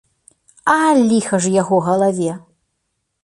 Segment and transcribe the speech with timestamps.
[0.75, 0.77] А
[1.09, 2.31] ліха ж яго галаве!